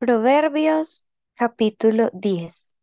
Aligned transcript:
Proverbios 0.00 1.06
capítulo 1.34 2.08
10. 2.14 2.74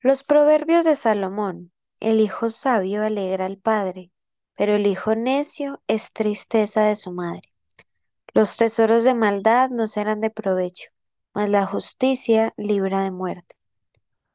Los 0.00 0.22
proverbios 0.22 0.84
de 0.84 0.94
Salomón. 0.94 1.72
El 1.98 2.20
hijo 2.20 2.50
sabio 2.50 3.02
alegra 3.02 3.46
al 3.46 3.58
padre, 3.58 4.12
pero 4.54 4.76
el 4.76 4.86
hijo 4.86 5.16
necio 5.16 5.82
es 5.88 6.12
tristeza 6.12 6.82
de 6.84 6.94
su 6.94 7.10
madre. 7.10 7.52
Los 8.32 8.56
tesoros 8.56 9.02
de 9.02 9.14
maldad 9.14 9.70
no 9.70 9.88
serán 9.88 10.20
de 10.20 10.30
provecho, 10.30 10.90
mas 11.34 11.50
la 11.50 11.66
justicia 11.66 12.52
libra 12.56 13.00
de 13.00 13.10
muerte. 13.10 13.56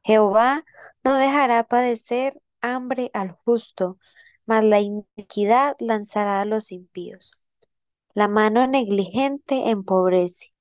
Jehová 0.03 0.65
no 1.05 1.15
dejará 1.15 1.63
padecer 1.63 2.41
hambre 2.59 3.09
al 3.13 3.31
justo, 3.45 3.99
mas 4.45 4.65
la 4.65 4.81
iniquidad 4.81 5.77
lanzará 5.79 6.41
a 6.41 6.45
los 6.45 6.73
impíos. 6.73 7.39
La 8.15 8.27
mano 8.27 8.67
negligente 8.67 9.69
empobrece, 9.69 10.53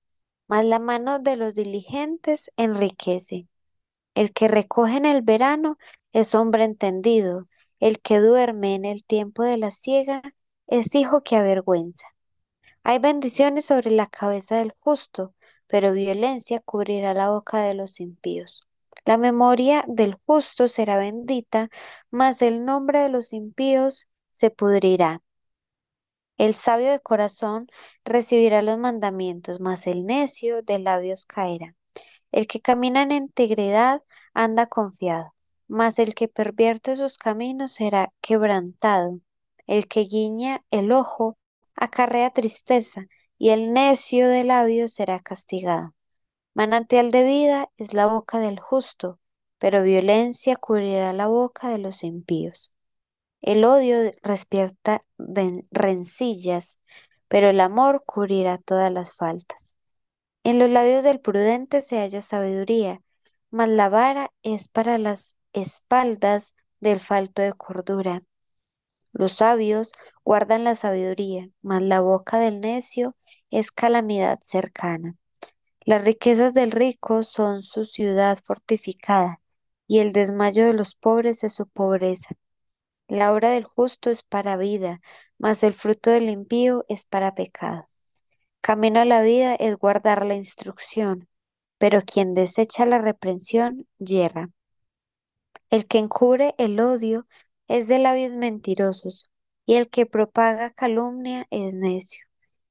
mas 0.48 0.65
la 0.65 0.79
mano 0.79 1.19
de 1.19 1.37
los 1.37 1.55
diligentes 1.55 2.51
enriquece. 2.56 3.48
El 4.15 4.33
que 4.33 4.48
recoge 4.48 4.97
en 4.98 5.06
el 5.06 5.23
verano 5.23 5.78
es 6.12 6.34
hombre 6.34 6.65
entendido, 6.65 7.48
el 7.80 8.01
que 8.01 8.20
duerme 8.20 8.75
en 8.75 8.84
el 8.84 9.05
tiempo 9.05 9.42
de 9.45 9.59
la 9.59 9.70
siega 9.70 10.23
es 10.66 10.95
hijo 10.95 11.23
que 11.23 11.37
avergüenza. 11.37 12.06
Hay 12.84 12.98
bendiciones 13.01 13.66
sobre 13.66 13.91
la 13.91 14.06
cabeza 14.06 14.56
del 14.56 14.75
justo, 14.80 15.34
pero 15.66 15.92
violencia 15.92 16.61
cubrirá 16.61 17.14
la 17.14 17.30
boca 17.30 17.62
de 17.62 17.75
los 17.75 18.00
impíos. 18.00 18.62
La 19.05 19.19
memoria 19.19 19.84
del 19.89 20.16
justo 20.27 20.69
será 20.69 20.97
bendita, 20.98 21.70
mas 22.11 22.42
el 22.42 22.64
nombre 22.64 23.00
de 23.00 23.09
los 23.09 23.33
impíos 23.33 24.09
se 24.30 24.50
pudrirá. 24.50 25.23
El 26.43 26.55
sabio 26.55 26.91
de 26.91 26.99
corazón 26.99 27.69
recibirá 28.05 28.63
los 28.63 28.77
mandamientos, 28.77 29.61
mas 29.61 29.87
el 29.87 30.05
necio 30.05 30.61
de 30.62 30.81
labios 30.81 31.25
caerá. 31.25 31.77
El 32.33 32.49
que 32.49 32.61
camina 32.61 33.03
en 33.03 33.12
integridad 33.12 34.03
anda 34.34 34.67
confiado, 34.67 35.34
mas 35.69 36.01
el 36.01 36.17
que 36.17 36.27
pervierte 36.27 36.97
sus 36.97 37.17
caminos 37.17 37.71
será 37.71 38.12
quebrantado. 38.21 39.21
El 39.69 39.87
que 39.87 40.01
guiña 40.01 40.65
el 40.73 40.91
ojo 40.91 41.39
acarrea 41.77 42.31
tristeza, 42.31 43.06
y 43.39 43.51
el 43.51 43.73
necio 43.73 44.29
de 44.29 44.43
labios 44.43 44.95
será 44.95 45.21
castigado. 45.21 45.95
Manantial 46.55 47.12
de 47.12 47.23
vida 47.23 47.71
es 47.77 47.95
la 47.95 48.09
boca 48.09 48.41
del 48.41 48.59
justo, 48.59 49.21
pero 49.59 49.84
violencia 49.84 50.56
cubrirá 50.56 51.12
la 51.12 51.29
boca 51.29 51.69
de 51.69 51.79
los 51.79 52.03
impíos. 52.03 52.72
El 53.43 53.65
odio 53.65 54.01
despierta 54.23 55.05
rencillas, 55.71 56.79
pero 57.29 57.51
el 57.51 57.61
amor 57.61 58.05
cubrirá 58.07 58.59
todas 58.59 58.93
las 58.93 59.15
faltas. 59.15 59.75
En 60.45 60.59
los 60.59 60.71
labios 60.71 61.03
del 61.05 61.21
prudente 61.21 61.83
se 61.83 61.99
halla 61.99 62.23
sabiduría, 62.23 63.01
mas 63.51 63.69
la 63.69 63.89
vara 63.89 64.31
es 64.43 64.69
para 64.69 64.97
las 64.99 65.37
espaldas 65.53 66.55
del 66.81 67.01
falto 67.01 67.43
de 67.43 67.53
cordura. 67.53 68.23
Los 69.12 69.33
sabios 69.33 69.93
guardan 70.25 70.65
la 70.65 70.75
sabiduría, 70.77 71.49
mas 71.62 71.83
la 71.83 72.01
boca 72.01 72.39
del 72.39 72.61
necio 72.61 73.17
es 73.51 73.71
calamidad 73.71 74.39
cercana. 74.43 75.17
Las 75.81 76.05
riquezas 76.05 76.55
del 76.55 76.71
rico 76.71 77.25
son 77.25 77.62
su 77.65 77.84
ciudad 77.87 78.39
fortificada, 78.45 79.41
y 79.89 79.99
el 79.99 80.12
desmayo 80.12 80.65
de 80.65 80.75
los 80.75 80.95
pobres 80.95 81.45
es 81.45 81.55
su 81.55 81.67
pobreza. 81.67 82.37
La 83.13 83.35
obra 83.35 83.51
del 83.51 83.65
justo 83.65 84.09
es 84.09 84.23
para 84.23 84.57
vida, 84.57 85.03
mas 85.37 85.63
el 85.63 85.75
fruto 85.75 86.09
del 86.09 86.31
impío 86.31 86.87
es 86.89 87.05
para 87.05 87.35
pecado. 87.35 87.87
Camino 88.63 89.01
a 89.01 89.05
la 89.05 89.21
vida 89.21 89.55
es 89.55 89.77
guardar 89.77 90.25
la 90.25 90.35
instrucción, 90.35 91.29
pero 91.77 92.01
quien 92.01 92.33
desecha 92.33 92.87
la 92.87 93.03
reprensión 93.03 93.87
yerra. 93.99 94.49
El 95.69 95.87
que 95.87 95.99
encubre 95.99 96.55
el 96.56 96.81
odio 96.81 97.27
es 97.69 97.87
de 97.87 97.99
labios 97.99 98.33
mentirosos, 98.33 99.31
y 99.67 99.75
el 99.75 99.91
que 99.91 100.06
propaga 100.06 100.71
calumnia 100.71 101.47
es 101.51 101.75
necio. 101.75 102.25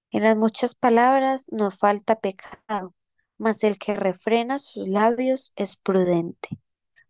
En 0.10 0.24
las 0.24 0.36
muchas 0.36 0.74
palabras 0.74 1.46
no 1.52 1.70
falta 1.70 2.20
pecado, 2.20 2.96
mas 3.38 3.64
el 3.64 3.78
que 3.78 3.94
refrena 3.94 4.58
sus 4.58 4.88
labios 4.88 5.54
es 5.56 5.76
prudente. 5.76 6.50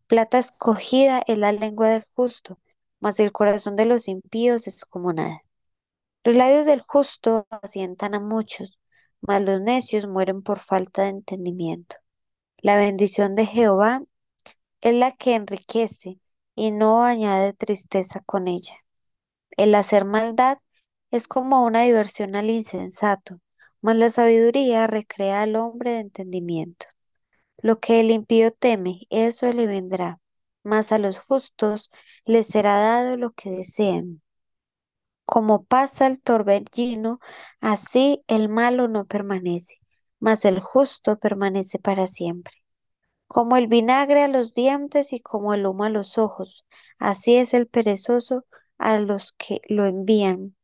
Plata 0.08 0.38
escogida 0.38 1.24
es 1.28 1.38
la 1.38 1.54
lengua 1.54 1.88
del 1.88 2.06
justo, 2.14 2.60
mas 3.02 3.20
el 3.20 3.34
corazón 3.34 3.76
de 3.78 3.86
los 3.86 4.08
impíos 4.10 4.68
es 4.68 4.86
como 4.86 5.14
nada. 5.14 5.42
Los 6.24 6.36
labios 6.36 6.66
del 6.66 6.82
justo 6.82 7.48
asientan 7.52 8.16
a 8.16 8.20
muchos, 8.20 8.80
mas 9.22 9.42
los 9.42 9.62
necios 9.62 10.08
mueren 10.08 10.42
por 10.44 10.60
falta 10.60 11.04
de 11.04 11.10
entendimiento. 11.10 11.98
La 12.60 12.78
bendición 12.78 13.36
de 13.36 13.46
Jehová 13.48 14.04
es 14.82 14.94
la 14.96 15.12
que 15.14 15.36
enriquece 15.36 16.20
y 16.56 16.72
no 16.72 17.04
añade 17.04 17.54
tristeza 17.54 18.22
con 18.26 18.48
ella. 18.48 18.76
El 19.58 19.76
hacer 19.76 20.06
maldad 20.06 20.58
es 21.12 21.28
como 21.28 21.64
una 21.66 21.84
diversión 21.84 22.36
al 22.36 22.50
insensato, 22.50 23.40
mas 23.82 23.96
la 23.98 24.10
sabiduría 24.12 24.88
recrea 24.88 25.44
al 25.44 25.56
hombre 25.56 25.92
de 25.92 26.00
entendimiento. 26.02 26.86
Lo 27.60 27.82
que 27.82 28.02
el 28.02 28.12
impío 28.12 28.54
teme, 28.54 29.02
eso 29.12 29.52
le 29.54 29.68
vendrá, 29.68 30.21
mas 30.64 30.92
a 30.92 30.98
los 31.00 31.20
justos 31.20 31.90
les 32.26 32.48
será 32.48 32.78
dado 32.80 33.18
lo 33.18 33.32
que 33.32 33.50
desean. 33.52 34.22
Como 35.26 35.64
pasa 35.64 36.08
el 36.08 36.22
torbellino, 36.22 37.20
así 37.62 38.24
el 38.28 38.50
malo 38.50 38.88
no 38.88 39.06
permanece, 39.06 39.76
mas 40.20 40.46
el 40.46 40.60
justo 40.60 41.18
permanece 41.20 41.80
para 41.80 42.08
siempre. 42.08 42.54
Como 43.28 43.58
el 43.58 43.68
vinagre 43.68 44.24
a 44.24 44.28
los 44.28 44.54
dientes 44.54 45.14
y 45.14 45.22
como 45.22 45.54
el 45.54 45.66
humo 45.66 45.86
a 45.86 45.90
los 45.90 46.18
ojos, 46.18 46.66
así 47.00 47.38
es 47.38 47.54
el 47.54 47.68
perezoso 47.68 48.46
a 48.78 49.00
los 49.00 49.34
que 49.38 49.62
lo 49.70 49.86
envían. 49.86 50.56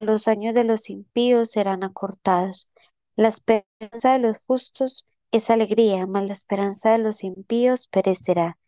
los 0.00 0.28
años 0.28 0.54
de 0.54 0.64
los 0.64 0.90
impíos 0.90 1.50
serán 1.50 1.84
acortados. 1.84 2.70
La 3.16 3.28
esperanza 3.28 4.12
de 4.12 4.18
los 4.20 4.38
justos 4.46 5.06
es 5.32 5.50
alegría, 5.50 6.06
mas 6.06 6.26
la 6.26 6.34
esperanza 6.34 6.92
de 6.92 6.98
los 6.98 7.24
impíos 7.24 7.88
perecerá. 7.88 8.58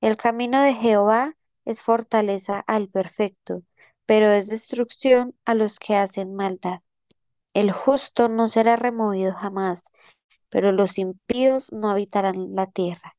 El 0.00 0.16
camino 0.16 0.62
de 0.62 0.74
Jehová 0.74 1.34
es 1.64 1.80
fortaleza 1.82 2.60
al 2.66 2.88
perfecto, 2.88 3.62
pero 4.06 4.30
es 4.30 4.46
destrucción 4.48 5.36
a 5.44 5.54
los 5.54 5.78
que 5.78 5.96
hacen 5.96 6.34
maldad. 6.34 6.80
El 7.54 7.72
justo 7.72 8.28
no 8.28 8.48
será 8.48 8.76
removido 8.76 9.34
jamás, 9.34 9.84
pero 10.50 10.72
los 10.72 10.98
impíos 10.98 11.72
no 11.72 11.90
habitarán 11.90 12.54
la 12.54 12.66
tierra. 12.66 13.16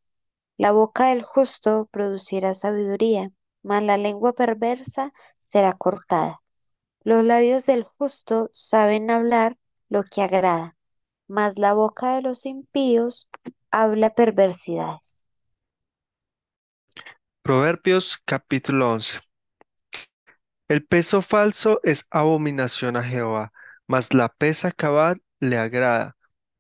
La 0.58 0.72
boca 0.72 1.08
del 1.08 1.24
justo 1.24 1.88
producirá 1.92 2.54
sabiduría, 2.56 3.32
mas 3.64 3.84
la 3.84 3.98
lengua 3.98 4.34
perversa 4.34 5.14
será 5.40 5.74
cortada. 5.74 6.42
Los 7.04 7.24
labios 7.24 7.66
del 7.66 7.84
justo 7.84 8.50
saben 8.54 9.12
hablar 9.12 9.58
lo 9.90 10.04
que 10.04 10.22
agrada, 10.22 10.76
mas 11.28 11.58
la 11.60 11.74
boca 11.74 12.16
de 12.16 12.22
los 12.24 12.46
impíos 12.46 13.30
habla 13.72 14.16
perversidades. 14.16 15.24
Proverbios 17.44 18.18
capítulo 18.26 18.92
11. 18.92 19.20
El 20.68 20.86
peso 20.86 21.24
falso 21.24 21.80
es 21.84 22.06
abominación 22.12 22.98
a 22.98 23.04
Jehová, 23.04 23.52
mas 23.88 24.14
la 24.14 24.30
pesa 24.30 24.72
cabal 24.72 25.22
le 25.40 25.58
agrada. 25.58 26.18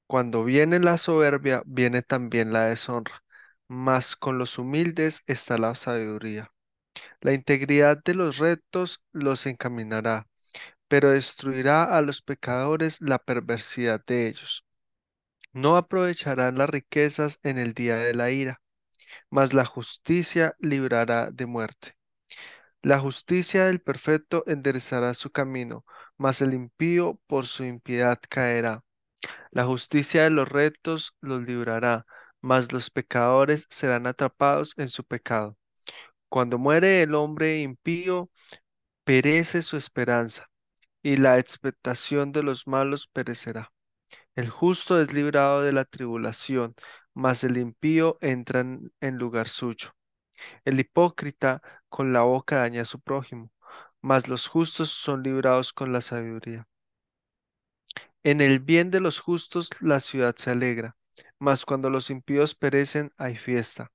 Cuando 0.07 0.43
viene 0.43 0.79
la 0.79 0.97
soberbia, 0.97 1.61
viene 1.65 2.01
también 2.03 2.53
la 2.53 2.65
deshonra, 2.65 3.23
mas 3.67 4.15
con 4.15 4.37
los 4.39 4.57
humildes 4.59 5.23
está 5.27 5.57
la 5.59 5.75
sabiduría. 5.75 6.51
La 7.21 7.33
integridad 7.33 8.01
de 8.03 8.15
los 8.15 8.37
rectos 8.39 9.01
los 9.13 9.45
encaminará, 9.47 10.27
pero 10.87 11.11
destruirá 11.11 11.83
a 11.83 12.01
los 12.01 12.21
pecadores 12.21 13.01
la 13.01 13.19
perversidad 13.19 14.03
de 14.05 14.27
ellos. 14.27 14.65
No 15.53 15.77
aprovecharán 15.77 16.57
las 16.57 16.69
riquezas 16.69 17.39
en 17.43 17.57
el 17.57 17.73
día 17.73 17.95
de 17.97 18.13
la 18.13 18.31
ira, 18.31 18.61
mas 19.29 19.53
la 19.53 19.65
justicia 19.65 20.55
librará 20.59 21.31
de 21.31 21.45
muerte. 21.45 21.97
La 22.81 22.99
justicia 22.99 23.65
del 23.65 23.81
perfecto 23.81 24.43
enderezará 24.47 25.13
su 25.13 25.31
camino, 25.31 25.85
mas 26.17 26.41
el 26.41 26.53
impío 26.53 27.19
por 27.27 27.47
su 27.47 27.63
impiedad 27.63 28.19
caerá. 28.29 28.83
La 29.51 29.65
justicia 29.65 30.23
de 30.23 30.29
los 30.29 30.47
rectos 30.49 31.15
los 31.21 31.43
librará, 31.43 32.05
mas 32.41 32.71
los 32.71 32.91
pecadores 32.91 33.65
serán 33.69 34.05
atrapados 34.05 34.73
en 34.77 34.89
su 34.89 35.03
pecado. 35.03 35.57
Cuando 36.29 36.57
muere 36.59 37.01
el 37.01 37.15
hombre 37.15 37.59
impío, 37.61 38.29
perece 39.03 39.61
su 39.61 39.77
esperanza, 39.77 40.49
y 41.05 41.17
la 41.17 41.37
expectación 41.37 42.31
de 42.31 42.41
los 42.41 42.65
malos 42.65 43.05
perecerá. 43.05 43.71
El 44.33 44.49
justo 44.49 44.99
es 44.99 45.13
librado 45.13 45.61
de 45.61 45.71
la 45.71 45.85
tribulación, 45.85 46.73
mas 47.13 47.43
el 47.43 47.57
impío 47.57 48.17
entra 48.21 48.61
en, 48.61 49.17
lugar 49.19 49.47
suyo. 49.47 49.91
El 50.63 50.79
hipócrita 50.79 51.61
con 51.89 52.11
la 52.11 52.23
boca 52.23 52.55
daña 52.57 52.81
a 52.81 52.85
su 52.85 52.99
prójimo, 52.99 53.51
mas 54.01 54.27
los 54.27 54.47
justos 54.47 54.89
son 54.89 55.21
librados 55.21 55.73
con 55.73 55.91
la 55.91 56.01
sabiduría. 56.01 56.67
En 58.23 58.41
el 58.41 58.59
bien 58.59 58.89
de 58.89 58.99
los 58.99 59.19
justos 59.19 59.69
la 59.81 59.99
ciudad 59.99 60.35
se 60.35 60.49
alegra, 60.49 60.97
mas 61.37 61.65
cuando 61.65 61.91
los 61.91 62.09
impíos 62.09 62.55
perecen 62.55 63.11
hay 63.17 63.35
fiesta. 63.35 63.91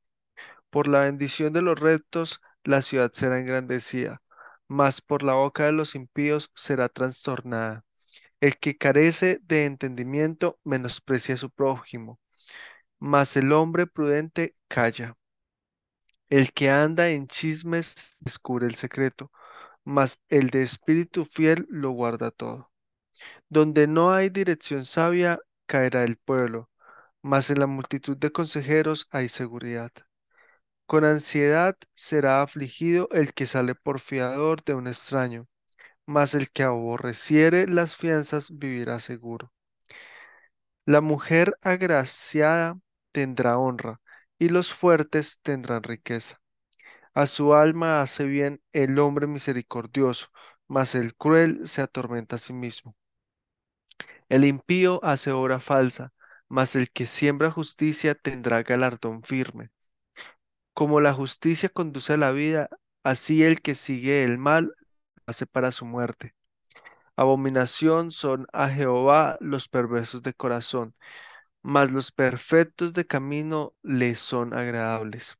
Por 0.70 0.86
la 0.86 1.00
bendición 1.00 1.52
de 1.52 1.62
los 1.62 1.76
rectos 1.76 2.40
la 2.62 2.82
ciudad 2.82 3.10
será 3.12 3.40
engrandecida, 3.40 4.22
mas 4.70 5.00
por 5.00 5.24
la 5.24 5.34
boca 5.34 5.66
de 5.66 5.72
los 5.72 5.96
impíos 5.96 6.52
será 6.54 6.88
trastornada. 6.88 7.84
El 8.40 8.56
que 8.58 8.78
carece 8.78 9.40
de 9.42 9.66
entendimiento 9.66 10.60
menosprecia 10.62 11.34
a 11.34 11.38
su 11.38 11.50
prójimo, 11.50 12.20
mas 13.00 13.36
el 13.36 13.52
hombre 13.52 13.88
prudente 13.88 14.54
calla. 14.68 15.16
El 16.28 16.52
que 16.52 16.70
anda 16.70 17.08
en 17.10 17.26
chismes 17.26 18.16
descubre 18.20 18.68
el 18.68 18.76
secreto, 18.76 19.32
mas 19.84 20.20
el 20.28 20.50
de 20.50 20.62
espíritu 20.62 21.24
fiel 21.24 21.66
lo 21.68 21.90
guarda 21.90 22.30
todo. 22.30 22.70
Donde 23.48 23.88
no 23.88 24.12
hay 24.12 24.30
dirección 24.30 24.84
sabia, 24.84 25.40
caerá 25.66 26.04
el 26.04 26.16
pueblo, 26.16 26.70
mas 27.22 27.50
en 27.50 27.60
la 27.60 27.66
multitud 27.66 28.16
de 28.16 28.30
consejeros 28.32 29.08
hay 29.10 29.28
seguridad. 29.28 29.90
Con 30.90 31.04
ansiedad 31.04 31.76
será 31.94 32.42
afligido 32.42 33.08
el 33.12 33.32
que 33.32 33.46
sale 33.46 33.76
por 33.76 34.00
fiador 34.00 34.64
de 34.64 34.74
un 34.74 34.88
extraño, 34.88 35.46
mas 36.04 36.34
el 36.34 36.50
que 36.50 36.64
aborreciere 36.64 37.68
las 37.68 37.94
fianzas 37.94 38.50
vivirá 38.58 38.98
seguro. 38.98 39.52
La 40.86 41.00
mujer 41.00 41.56
agraciada 41.62 42.76
tendrá 43.12 43.56
honra, 43.56 44.00
y 44.36 44.48
los 44.48 44.74
fuertes 44.74 45.38
tendrán 45.42 45.84
riqueza. 45.84 46.40
A 47.14 47.28
su 47.28 47.54
alma 47.54 48.02
hace 48.02 48.24
bien 48.24 48.60
el 48.72 48.98
hombre 48.98 49.28
misericordioso, 49.28 50.26
mas 50.66 50.96
el 50.96 51.14
cruel 51.14 51.68
se 51.68 51.82
atormenta 51.82 52.34
a 52.34 52.40
sí 52.40 52.52
mismo. 52.52 52.96
El 54.28 54.44
impío 54.44 54.98
hace 55.04 55.30
obra 55.30 55.60
falsa, 55.60 56.12
mas 56.48 56.74
el 56.74 56.90
que 56.90 57.06
siembra 57.06 57.52
justicia 57.52 58.16
tendrá 58.16 58.64
galardón 58.64 59.22
firme. 59.22 59.70
Como 60.80 61.02
la 61.02 61.12
justicia 61.12 61.68
conduce 61.68 62.14
a 62.14 62.16
la 62.16 62.32
vida, 62.32 62.70
así 63.04 63.44
el 63.44 63.60
que 63.60 63.74
sigue 63.74 64.24
el 64.24 64.38
mal 64.38 64.74
hace 65.26 65.44
para 65.44 65.72
su 65.72 65.84
muerte. 65.84 66.34
Abominación 67.16 68.10
son 68.10 68.46
a 68.54 68.70
Jehová 68.70 69.36
los 69.40 69.68
perversos 69.68 70.22
de 70.22 70.32
corazón, 70.32 70.94
mas 71.60 71.92
los 71.92 72.12
perfectos 72.12 72.94
de 72.94 73.06
camino 73.06 73.74
le 73.82 74.14
son 74.14 74.54
agradables. 74.54 75.36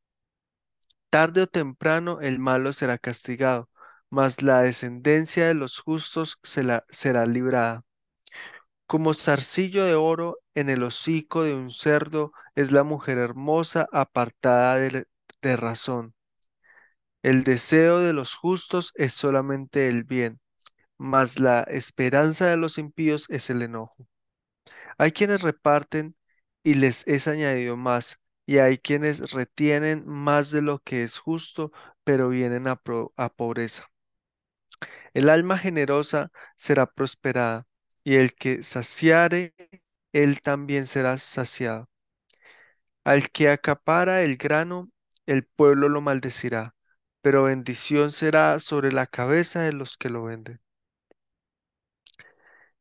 Tarde 1.09 1.41
o 1.41 1.47
temprano 1.47 2.21
el 2.21 2.39
malo 2.39 2.75
será 2.75 2.99
castigado, 2.99 3.71
mas 4.11 4.43
la 4.43 4.61
descendencia 4.61 5.47
de 5.47 5.55
los 5.55 5.81
justos 5.81 6.39
se 6.43 6.83
será 6.91 7.25
librada. 7.25 7.83
Como 8.87 9.15
zarcillo 9.15 9.87
de 9.87 9.95
oro 9.95 10.37
en 10.55 10.69
el 10.69 10.83
hocico 10.83 11.45
de 11.45 11.55
un 11.55 11.71
cerdo 11.71 12.35
es 12.55 12.73
la 12.73 12.83
mujer 12.83 13.17
hermosa 13.17 13.89
apartada 13.91 14.77
de, 14.77 15.07
de 15.43 15.57
razón. 15.57 16.15
El 17.23 17.45
deseo 17.45 17.99
de 18.01 18.13
los 18.13 18.35
justos 18.35 18.93
es 18.95 19.15
solamente 19.15 19.89
el 19.89 20.05
bien, 20.05 20.39
mas 20.99 21.41
la 21.41 21.61
esperanza 21.63 22.47
de 22.49 22.57
los 22.59 22.79
impíos 22.79 23.27
es 23.31 23.51
el 23.51 23.63
enojo. 23.63 24.07
Hay 24.99 25.13
quienes 25.13 25.43
reparten 25.43 26.17
y 26.63 26.75
les 26.75 27.07
es 27.09 27.29
añadido 27.29 27.77
más, 27.77 28.19
y 28.47 28.59
hay 28.59 28.79
quienes 28.79 29.33
retienen 29.33 30.05
más 30.07 30.51
de 30.53 30.63
lo 30.63 30.79
que 30.81 31.03
es 31.03 31.19
justo, 31.19 31.73
pero 32.05 32.29
vienen 32.29 32.69
a, 32.69 32.77
pro- 32.77 33.13
a 33.17 33.29
pobreza. 33.31 33.89
El 35.15 35.29
alma 35.29 35.57
generosa 35.57 36.33
será 36.57 36.85
prosperada, 36.87 37.65
y 38.03 38.17
el 38.17 38.35
que 38.35 38.63
saciare, 38.65 39.55
él 40.13 40.41
también 40.43 40.87
será 40.87 41.17
saciado. 41.19 41.89
Al 43.05 43.29
que 43.31 43.51
acapara 43.51 44.23
el 44.23 44.39
grano, 44.39 44.89
el 45.31 45.45
pueblo 45.47 45.89
lo 45.89 46.03
maldecirá, 46.03 46.75
pero 47.23 47.45
bendición 47.45 48.13
será 48.13 48.61
sobre 48.61 48.93
la 48.93 49.07
cabeza 49.07 49.63
de 49.63 49.73
los 49.73 49.97
que 49.97 50.11
lo 50.11 50.25
venden. 50.25 50.61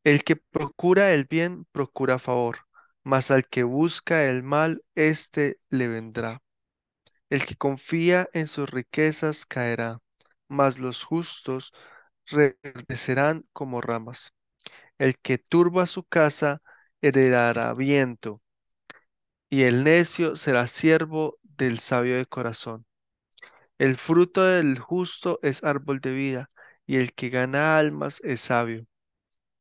El 0.04 0.26
que 0.26 0.36
procura 0.36 1.14
el 1.14 1.24
bien, 1.24 1.66
procura 1.72 2.20
favor, 2.20 2.58
mas 3.04 3.32
al 3.32 3.48
que 3.48 3.64
busca 3.64 4.26
el 4.26 4.44
mal, 4.44 4.84
éste 4.96 5.60
le 5.70 5.88
vendrá. 5.88 6.42
El 7.30 7.46
que 7.46 7.56
confía 7.56 8.30
en 8.34 8.48
sus 8.48 8.70
riquezas 8.70 9.46
caerá, 9.46 10.00
mas 10.48 10.80
los 10.80 11.04
justos 11.04 11.74
reverdecerán 12.28 13.46
como 13.54 13.82
ramas. 13.82 14.34
El 15.00 15.18
que 15.20 15.38
turba 15.40 15.88
su 15.88 16.04
casa 16.06 16.62
heredará 17.02 17.74
viento, 17.74 18.42
y 19.50 19.64
el 19.64 19.84
necio 19.84 20.36
será 20.36 20.68
siervo 20.68 21.38
del 21.60 21.80
sabio 21.80 22.18
de 22.18 22.26
corazón. 22.28 22.88
El 23.80 23.98
fruto 23.98 24.44
del 24.44 24.80
justo 24.80 25.40
es 25.44 25.64
árbol 25.64 26.02
de 26.02 26.14
vida, 26.14 26.52
y 26.86 26.98
el 26.98 27.14
que 27.14 27.30
gana 27.30 27.78
almas 27.78 28.22
es 28.24 28.42
sabio. 28.42 28.86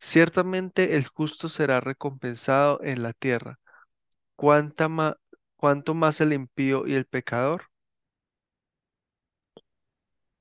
Ciertamente 0.00 0.97
el 0.97 1.09
justo 1.09 1.49
será 1.49 1.81
recompensado 1.81 2.81
en 2.83 3.03
la 3.03 3.12
tierra. 3.15 3.61
¿Cuánta 4.37 4.89
ma- 4.89 5.17
¿Cuánto 5.56 5.95
más 5.95 6.21
el 6.23 6.33
impío 6.35 6.87
y 6.87 6.95
el 6.95 7.06
pecador? 7.06 7.65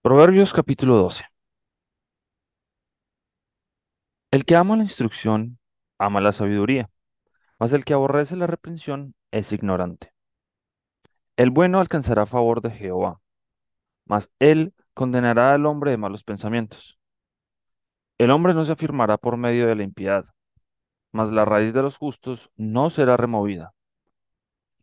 Proverbios 0.01 0.53
capítulo 0.53 0.95
12. 0.95 1.23
El 4.31 4.45
que 4.45 4.55
ama 4.55 4.77
la 4.77 4.83
instrucción, 4.83 5.59
ama 5.97 6.21
la 6.21 6.31
sabiduría, 6.31 6.89
mas 7.59 7.73
el 7.73 7.85
que 7.85 7.93
aborrece 7.93 8.35
la 8.37 8.47
reprensión 8.47 9.15
es 9.31 9.53
ignorante. 9.53 10.13
El 11.37 11.51
bueno 11.51 11.79
alcanzará 11.79 12.25
favor 12.25 12.61
de 12.61 12.71
Jehová, 12.71 13.21
mas 14.05 14.31
él 14.39 14.73
condenará 14.95 15.53
al 15.53 15.67
hombre 15.67 15.91
de 15.91 15.97
malos 15.97 16.23
pensamientos. 16.23 16.99
El 18.17 18.31
hombre 18.31 18.55
no 18.55 18.65
se 18.65 18.71
afirmará 18.71 19.19
por 19.19 19.37
medio 19.37 19.67
de 19.67 19.75
la 19.75 19.83
impiedad, 19.83 20.25
mas 21.11 21.31
la 21.31 21.45
raíz 21.45 21.73
de 21.73 21.83
los 21.83 21.95
justos 21.95 22.49
no 22.55 22.89
será 22.89 23.17
removida. 23.17 23.75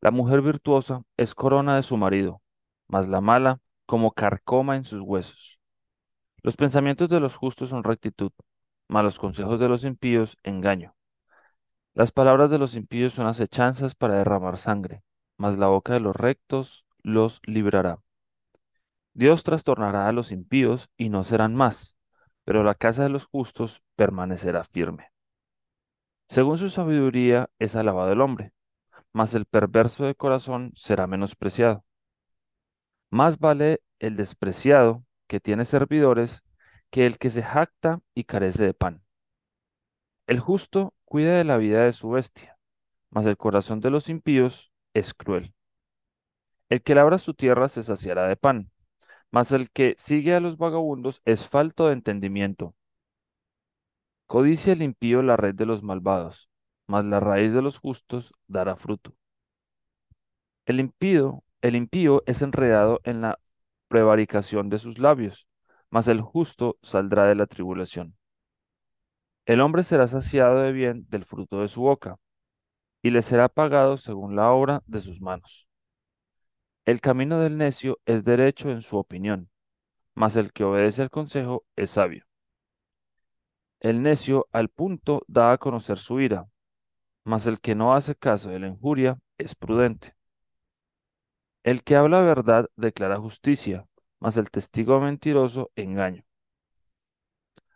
La 0.00 0.12
mujer 0.12 0.42
virtuosa 0.42 1.02
es 1.16 1.34
corona 1.34 1.74
de 1.74 1.82
su 1.82 1.96
marido, 1.96 2.40
mas 2.86 3.08
la 3.08 3.20
mala 3.20 3.58
como 3.84 4.12
carcoma 4.12 4.76
en 4.76 4.84
sus 4.84 5.00
huesos. 5.00 5.58
Los 6.40 6.54
pensamientos 6.54 7.08
de 7.08 7.18
los 7.18 7.34
justos 7.34 7.70
son 7.70 7.82
rectitud, 7.82 8.30
mas 8.86 9.02
los 9.02 9.18
consejos 9.18 9.58
de 9.58 9.68
los 9.68 9.82
impíos 9.82 10.38
engaño. 10.44 10.94
Las 11.94 12.12
palabras 12.12 12.48
de 12.48 12.58
los 12.58 12.76
impíos 12.76 13.12
son 13.12 13.26
acechanzas 13.26 13.96
para 13.96 14.14
derramar 14.14 14.56
sangre, 14.56 15.02
mas 15.36 15.58
la 15.58 15.68
boca 15.68 15.92
de 15.92 16.00
los 16.00 16.14
rectos 16.14 16.84
los 17.02 17.40
librará. 17.44 18.00
Dios 19.12 19.44
trastornará 19.44 20.08
a 20.08 20.12
los 20.12 20.32
impíos 20.32 20.90
y 20.96 21.08
no 21.08 21.24
serán 21.24 21.54
más, 21.54 21.96
pero 22.44 22.64
la 22.64 22.74
casa 22.74 23.04
de 23.04 23.10
los 23.10 23.26
justos 23.26 23.82
permanecerá 23.96 24.64
firme. 24.64 25.12
Según 26.28 26.58
su 26.58 26.70
sabiduría 26.70 27.50
es 27.58 27.76
alabado 27.76 28.12
el 28.12 28.20
hombre, 28.20 28.52
mas 29.12 29.34
el 29.34 29.46
perverso 29.46 30.04
de 30.04 30.14
corazón 30.14 30.72
será 30.74 31.06
menospreciado. 31.06 31.84
Más 33.10 33.38
vale 33.38 33.80
el 34.00 34.16
despreciado 34.16 35.04
que 35.28 35.38
tiene 35.40 35.64
servidores 35.64 36.42
que 36.90 37.06
el 37.06 37.18
que 37.18 37.30
se 37.30 37.42
jacta 37.42 38.00
y 38.14 38.24
carece 38.24 38.64
de 38.64 38.74
pan. 38.74 39.04
El 40.26 40.40
justo 40.40 40.94
cuida 41.04 41.36
de 41.36 41.44
la 41.44 41.56
vida 41.56 41.84
de 41.84 41.92
su 41.92 42.10
bestia, 42.10 42.58
mas 43.10 43.26
el 43.26 43.36
corazón 43.36 43.80
de 43.80 43.90
los 43.90 44.08
impíos 44.08 44.72
es 44.94 45.14
cruel. 45.14 45.52
El 46.68 46.82
que 46.82 46.94
labra 46.94 47.16
su 47.16 47.32
tierra 47.32 47.68
se 47.68 47.82
saciará 47.82 48.28
de 48.28 48.36
pan, 48.36 48.70
mas 49.30 49.52
el 49.52 49.70
que 49.70 49.94
sigue 49.98 50.34
a 50.34 50.40
los 50.40 50.58
vagabundos 50.58 51.22
es 51.24 51.48
falto 51.48 51.86
de 51.88 51.94
entendimiento. 51.94 52.74
Codicia 54.26 54.74
el 54.74 54.82
impío 54.82 55.22
la 55.22 55.38
red 55.38 55.54
de 55.54 55.64
los 55.64 55.82
malvados, 55.82 56.50
mas 56.86 57.06
la 57.06 57.20
raíz 57.20 57.54
de 57.54 57.62
los 57.62 57.78
justos 57.78 58.34
dará 58.48 58.76
fruto. 58.76 59.14
El 60.66 60.78
impío, 60.78 61.42
el 61.62 61.74
impío 61.74 62.22
es 62.26 62.42
enredado 62.42 63.00
en 63.04 63.22
la 63.22 63.38
prevaricación 63.88 64.68
de 64.68 64.78
sus 64.78 64.98
labios, 64.98 65.48
mas 65.88 66.06
el 66.08 66.20
justo 66.20 66.76
saldrá 66.82 67.24
de 67.24 67.34
la 67.34 67.46
tribulación. 67.46 68.14
El 69.46 69.62
hombre 69.62 69.84
será 69.84 70.06
saciado 70.06 70.60
de 70.60 70.72
bien 70.72 71.06
del 71.08 71.24
fruto 71.24 71.60
de 71.62 71.68
su 71.68 71.80
boca, 71.80 72.16
y 73.04 73.10
le 73.10 73.20
será 73.20 73.50
pagado 73.50 73.98
según 73.98 74.34
la 74.34 74.50
obra 74.50 74.82
de 74.86 74.98
sus 74.98 75.20
manos. 75.20 75.68
El 76.86 77.02
camino 77.02 77.38
del 77.38 77.58
necio 77.58 78.00
es 78.06 78.24
derecho 78.24 78.70
en 78.70 78.80
su 78.80 78.96
opinión, 78.96 79.50
mas 80.14 80.36
el 80.36 80.54
que 80.54 80.64
obedece 80.64 81.02
al 81.02 81.10
consejo 81.10 81.66
es 81.76 81.90
sabio. 81.90 82.24
El 83.78 84.02
necio 84.02 84.48
al 84.52 84.70
punto 84.70 85.22
da 85.28 85.52
a 85.52 85.58
conocer 85.58 85.98
su 85.98 86.18
ira, 86.18 86.48
mas 87.24 87.46
el 87.46 87.60
que 87.60 87.74
no 87.74 87.94
hace 87.94 88.14
caso 88.14 88.48
de 88.48 88.58
la 88.58 88.68
injuria 88.68 89.18
es 89.36 89.54
prudente. 89.54 90.16
El 91.62 91.82
que 91.82 91.96
habla 91.96 92.22
verdad 92.22 92.70
declara 92.74 93.18
justicia, 93.18 93.86
mas 94.18 94.38
el 94.38 94.50
testigo 94.50 94.98
mentiroso 94.98 95.70
engaño. 95.76 96.24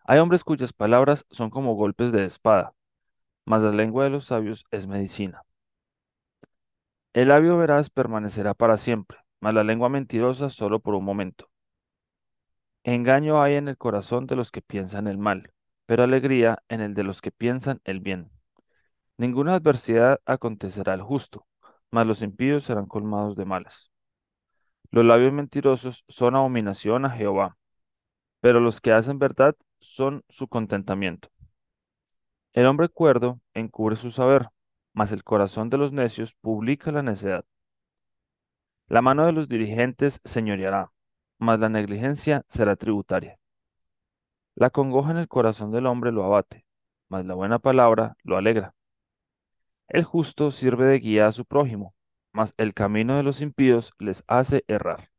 Hay 0.05 0.21
hombres 0.21 0.43
cuyas 0.43 0.73
palabras 0.73 1.27
son 1.31 1.51
como 1.51 1.75
golpes 1.75 2.13
de 2.13 2.25
espada, 2.25 2.73
mas 3.49 3.63
la 3.63 3.71
lengua 3.71 4.05
de 4.05 4.11
los 4.11 4.27
sabios 4.27 4.67
es 4.71 4.87
medicina. 4.87 5.43
El 7.15 7.29
labio 7.29 7.57
veraz 7.57 7.89
permanecerá 7.89 8.53
para 8.53 8.77
siempre, 8.77 9.17
mas 9.41 9.55
la 9.55 9.65
lengua 9.65 9.89
mentirosa 9.89 10.51
solo 10.51 10.81
por 10.81 10.95
un 10.95 11.05
momento. 11.05 11.49
Engaño 12.85 13.41
hay 13.43 13.55
en 13.55 13.69
el 13.69 13.79
corazón 13.79 14.27
de 14.27 14.37
los 14.37 14.51
que 14.51 14.61
piensan 14.61 15.07
el 15.07 15.17
mal, 15.17 15.55
pero 15.87 16.03
alegría 16.03 16.63
en 16.69 16.83
el 16.83 16.93
de 16.93 17.05
los 17.05 17.23
que 17.23 17.31
piensan 17.31 17.81
el 17.85 18.01
bien. 18.01 18.31
Ninguna 19.17 19.55
adversidad 19.55 20.21
acontecerá 20.27 20.93
al 20.93 21.01
justo, 21.01 21.47
mas 21.91 22.07
los 22.07 22.21
impíos 22.21 22.65
serán 22.65 22.85
colmados 22.85 23.35
de 23.35 23.47
malas. 23.47 23.91
Los 24.91 25.07
labios 25.07 25.33
mentirosos 25.33 26.05
son 26.07 26.37
abominación 26.37 27.07
a 27.07 27.11
Jehová, 27.11 27.57
pero 28.41 28.61
los 28.61 28.83
que 28.83 28.93
hacen 28.93 29.19
verdad 29.19 29.57
son 29.81 30.23
su 30.29 30.49
contentamiento. 30.49 31.31
El 32.59 32.67
hombre 32.67 32.89
cuerdo 32.89 33.41
encubre 33.55 33.95
su 33.95 34.11
saber, 34.11 34.49
mas 34.93 35.13
el 35.13 35.23
corazón 35.23 35.71
de 35.71 35.79
los 35.79 35.93
necios 35.93 36.35
publica 36.35 36.91
la 36.91 37.05
necedad. 37.05 37.45
La 38.89 39.01
mano 39.01 39.27
de 39.27 39.31
los 39.31 39.49
dirigentes 39.49 40.21
señoreará, 40.25 40.91
mas 41.39 41.61
la 41.61 41.69
negligencia 41.69 42.45
será 42.49 42.75
tributaria. 42.75 43.39
La 44.57 44.71
congoja 44.71 45.13
en 45.13 45.19
el 45.19 45.29
corazón 45.29 45.71
del 45.71 45.87
hombre 45.87 46.11
lo 46.11 46.25
abate, 46.25 46.67
mas 47.09 47.25
la 47.27 47.35
buena 47.35 47.61
palabra 47.61 48.17
lo 48.25 48.37
alegra. 48.37 48.75
El 49.87 50.03
justo 50.03 50.51
sirve 50.51 50.87
de 50.87 50.99
guía 50.99 51.29
a 51.29 51.33
su 51.33 51.45
prójimo, 51.45 51.95
mas 52.33 52.55
el 52.57 52.75
camino 52.75 53.17
de 53.17 53.23
los 53.23 53.41
impíos 53.41 53.93
les 54.01 54.25
hace 54.27 54.65
errar. 54.67 55.11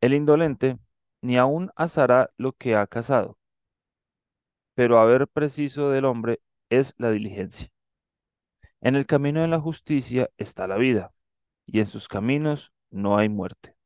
El 0.00 0.14
indolente 0.14 0.76
ni 1.20 1.38
aun 1.38 1.70
asará 1.76 2.32
lo 2.36 2.50
que 2.50 2.74
ha 2.74 2.88
cazado, 2.88 3.38
pero 4.80 4.98
haber 4.98 5.28
preciso 5.28 5.90
del 5.90 6.06
hombre 6.06 6.40
es 6.70 6.94
la 6.96 7.10
diligencia. 7.10 7.68
En 8.82 8.94
el 8.94 9.06
camino 9.06 9.40
de 9.42 9.48
la 9.48 9.60
justicia 9.60 10.30
está 10.38 10.66
la 10.66 10.76
vida, 10.78 11.12
y 11.66 11.80
en 11.80 11.86
sus 11.86 12.08
caminos 12.08 12.72
no 12.90 13.18
hay 13.18 13.28
muerte. 13.28 13.76